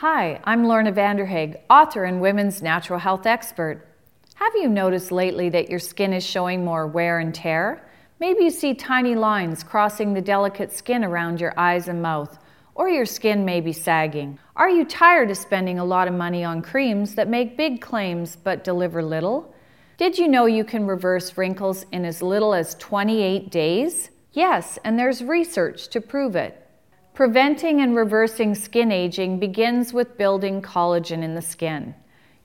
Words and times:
Hi, 0.00 0.40
I'm 0.44 0.64
Lorna 0.64 0.92
Vanderhaeghe, 0.92 1.60
author 1.68 2.04
and 2.04 2.22
women's 2.22 2.62
natural 2.62 2.98
health 2.98 3.26
expert. 3.26 3.86
Have 4.36 4.54
you 4.54 4.66
noticed 4.66 5.12
lately 5.12 5.50
that 5.50 5.68
your 5.68 5.78
skin 5.78 6.14
is 6.14 6.24
showing 6.24 6.64
more 6.64 6.86
wear 6.86 7.18
and 7.18 7.34
tear? 7.34 7.86
Maybe 8.18 8.44
you 8.44 8.50
see 8.50 8.72
tiny 8.72 9.14
lines 9.14 9.62
crossing 9.62 10.14
the 10.14 10.22
delicate 10.22 10.72
skin 10.72 11.04
around 11.04 11.38
your 11.38 11.52
eyes 11.58 11.86
and 11.86 12.00
mouth, 12.00 12.38
or 12.74 12.88
your 12.88 13.04
skin 13.04 13.44
may 13.44 13.60
be 13.60 13.74
sagging. 13.74 14.38
Are 14.56 14.70
you 14.70 14.86
tired 14.86 15.30
of 15.30 15.36
spending 15.36 15.78
a 15.78 15.84
lot 15.84 16.08
of 16.08 16.14
money 16.14 16.44
on 16.44 16.62
creams 16.62 17.14
that 17.16 17.28
make 17.28 17.58
big 17.58 17.82
claims 17.82 18.36
but 18.36 18.64
deliver 18.64 19.02
little? 19.02 19.54
Did 19.98 20.16
you 20.16 20.28
know 20.28 20.46
you 20.46 20.64
can 20.64 20.86
reverse 20.86 21.36
wrinkles 21.36 21.84
in 21.92 22.06
as 22.06 22.22
little 22.22 22.54
as 22.54 22.74
28 22.76 23.50
days? 23.50 24.08
Yes, 24.32 24.78
and 24.82 24.98
there's 24.98 25.22
research 25.22 25.88
to 25.88 26.00
prove 26.00 26.36
it. 26.36 26.56
Preventing 27.14 27.80
and 27.80 27.94
reversing 27.94 28.54
skin 28.54 28.90
aging 28.90 29.38
begins 29.38 29.92
with 29.92 30.16
building 30.16 30.62
collagen 30.62 31.22
in 31.22 31.34
the 31.34 31.42
skin. 31.42 31.94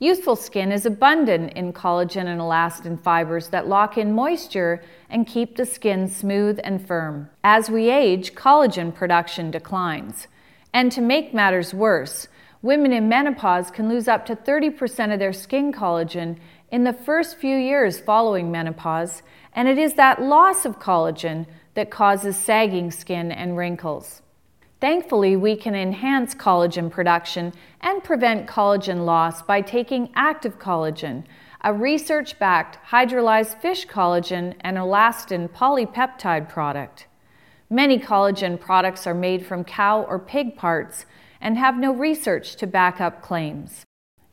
Youthful 0.00 0.36
skin 0.36 0.72
is 0.72 0.84
abundant 0.84 1.52
in 1.52 1.72
collagen 1.72 2.26
and 2.26 2.40
elastin 2.40 3.00
fibers 3.00 3.48
that 3.48 3.68
lock 3.68 3.96
in 3.96 4.12
moisture 4.12 4.82
and 5.08 5.26
keep 5.26 5.56
the 5.56 5.64
skin 5.64 6.08
smooth 6.08 6.58
and 6.64 6.84
firm. 6.84 7.30
As 7.44 7.70
we 7.70 7.90
age, 7.90 8.34
collagen 8.34 8.92
production 8.92 9.50
declines. 9.50 10.26
And 10.72 10.90
to 10.92 11.00
make 11.00 11.32
matters 11.32 11.72
worse, 11.72 12.26
women 12.60 12.92
in 12.92 13.08
menopause 13.08 13.70
can 13.70 13.88
lose 13.88 14.08
up 14.08 14.26
to 14.26 14.34
30% 14.34 15.12
of 15.12 15.20
their 15.20 15.32
skin 15.32 15.72
collagen 15.72 16.38
in 16.72 16.82
the 16.82 16.92
first 16.92 17.36
few 17.36 17.56
years 17.56 18.00
following 18.00 18.50
menopause, 18.50 19.22
and 19.52 19.68
it 19.68 19.78
is 19.78 19.94
that 19.94 20.20
loss 20.20 20.64
of 20.64 20.80
collagen 20.80 21.46
that 21.74 21.90
causes 21.90 22.36
sagging 22.36 22.90
skin 22.90 23.30
and 23.30 23.56
wrinkles. 23.56 24.22
Thankfully, 24.80 25.36
we 25.36 25.56
can 25.56 25.74
enhance 25.74 26.34
collagen 26.34 26.90
production 26.90 27.52
and 27.80 28.04
prevent 28.04 28.46
collagen 28.46 29.04
loss 29.04 29.40
by 29.42 29.60
taking 29.60 30.10
active 30.14 30.58
collagen, 30.58 31.24
a 31.62 31.72
research 31.72 32.38
backed 32.38 32.78
hydrolyzed 32.90 33.60
fish 33.60 33.86
collagen 33.86 34.54
and 34.60 34.76
elastin 34.76 35.48
polypeptide 35.48 36.48
product. 36.48 37.06
Many 37.70 37.98
collagen 37.98 38.60
products 38.60 39.06
are 39.06 39.14
made 39.14 39.46
from 39.46 39.64
cow 39.64 40.02
or 40.02 40.18
pig 40.18 40.56
parts 40.56 41.06
and 41.40 41.56
have 41.56 41.78
no 41.78 41.92
research 41.92 42.56
to 42.56 42.66
back 42.66 43.00
up 43.00 43.22
claims. 43.22 43.84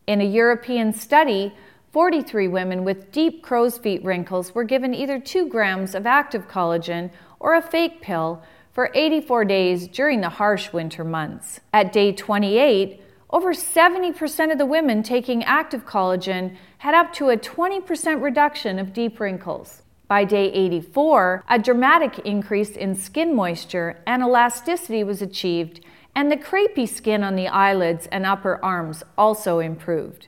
In 0.08 0.20
a 0.20 0.26
European 0.26 0.92
study, 0.94 1.54
43 1.92 2.48
women 2.48 2.84
with 2.84 3.12
deep 3.12 3.44
crow's 3.44 3.78
feet 3.78 4.04
wrinkles 4.04 4.54
were 4.54 4.64
given 4.64 4.94
either 4.94 5.20
2 5.20 5.48
grams 5.48 5.96
of 5.96 6.06
active 6.06 6.48
collagen 6.48 7.12
or 7.40 7.56
a 7.56 7.62
fake 7.62 8.02
pill 8.02 8.42
for 8.72 8.92
84 8.94 9.46
days 9.46 9.88
during 9.88 10.22
the 10.22 10.30
harsh 10.30 10.72
winter 10.72 11.04
months. 11.04 11.60
At 11.74 11.92
day 11.92 12.12
28, 12.14 13.02
over 13.30 13.54
70% 13.54 14.52
of 14.52 14.58
the 14.58 14.66
women 14.66 15.04
taking 15.04 15.44
active 15.44 15.86
collagen 15.86 16.56
had 16.80 16.94
up 16.94 17.14
to 17.14 17.30
a 17.30 17.38
20% 17.38 18.22
reduction 18.22 18.80
of 18.80 18.94
deep 18.94 19.20
wrinkles. 19.20 19.84
By 20.08 20.26
day 20.26 20.52
84, 20.52 21.46
a 21.48 21.58
dramatic 21.58 22.20
increase 22.20 22.72
in 22.72 22.96
skin 22.96 23.34
moisture 23.34 24.02
and 24.06 24.22
elasticity 24.22 25.06
was 25.06 25.22
achieved, 25.22 25.80
and 26.14 26.30
the 26.30 26.36
crepey 26.36 26.88
skin 26.88 27.24
on 27.24 27.38
the 27.38 27.48
eyelids 27.48 28.08
and 28.12 28.26
upper 28.26 28.60
arms 28.64 29.04
also 29.18 29.60
improved. 29.60 30.28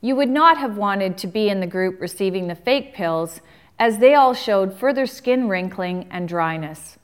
You 0.00 0.16
would 0.16 0.28
not 0.28 0.58
have 0.58 0.76
wanted 0.76 1.16
to 1.18 1.28
be 1.28 1.48
in 1.48 1.60
the 1.60 1.68
group 1.68 2.00
receiving 2.00 2.48
the 2.48 2.56
fake 2.56 2.92
pills, 2.92 3.40
as 3.78 3.98
they 3.98 4.14
all 4.14 4.34
showed 4.34 4.76
further 4.76 5.06
skin 5.06 5.48
wrinkling 5.48 6.08
and 6.10 6.28
dryness. 6.28 6.98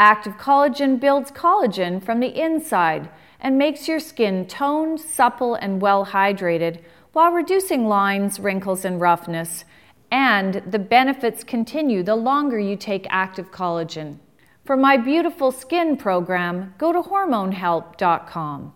Active 0.00 0.36
collagen 0.38 0.98
builds 0.98 1.30
collagen 1.30 2.02
from 2.02 2.20
the 2.20 2.40
inside 2.40 3.08
and 3.40 3.56
makes 3.56 3.86
your 3.86 4.00
skin 4.00 4.46
toned, 4.46 5.00
supple, 5.00 5.54
and 5.54 5.80
well 5.80 6.06
hydrated 6.06 6.80
while 7.12 7.30
reducing 7.30 7.86
lines, 7.86 8.40
wrinkles, 8.40 8.84
and 8.84 9.00
roughness. 9.00 9.64
And 10.10 10.62
the 10.66 10.78
benefits 10.78 11.44
continue 11.44 12.02
the 12.02 12.16
longer 12.16 12.58
you 12.58 12.76
take 12.76 13.06
active 13.08 13.52
collagen. 13.52 14.18
For 14.64 14.76
my 14.76 14.96
beautiful 14.96 15.52
skin 15.52 15.96
program, 15.96 16.74
go 16.78 16.92
to 16.92 17.02
hormonehelp.com. 17.02 18.72